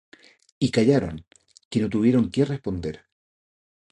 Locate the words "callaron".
0.71-1.25